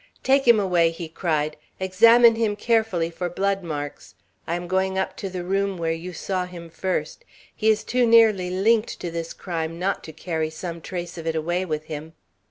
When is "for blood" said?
3.11-3.63